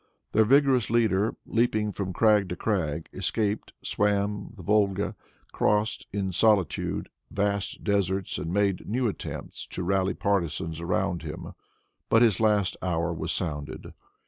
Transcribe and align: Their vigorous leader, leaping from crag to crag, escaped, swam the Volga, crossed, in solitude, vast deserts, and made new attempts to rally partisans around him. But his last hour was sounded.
Their 0.31 0.45
vigorous 0.45 0.89
leader, 0.89 1.35
leaping 1.45 1.91
from 1.91 2.11
crag 2.11 2.49
to 2.49 2.55
crag, 2.55 3.07
escaped, 3.13 3.71
swam 3.83 4.51
the 4.57 4.63
Volga, 4.63 5.15
crossed, 5.51 6.07
in 6.11 6.31
solitude, 6.31 7.07
vast 7.29 7.83
deserts, 7.83 8.39
and 8.39 8.51
made 8.51 8.89
new 8.89 9.07
attempts 9.07 9.67
to 9.67 9.83
rally 9.83 10.15
partisans 10.15 10.81
around 10.81 11.21
him. 11.21 11.53
But 12.09 12.23
his 12.23 12.39
last 12.39 12.77
hour 12.81 13.13
was 13.13 13.31
sounded. 13.31 13.93